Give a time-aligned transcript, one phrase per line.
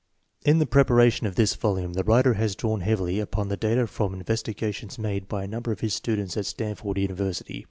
[0.43, 4.15] In the preparation of this volume the writer has drawn heavily upon the data from
[4.15, 7.59] investigations made by a number of his students at Stanford University.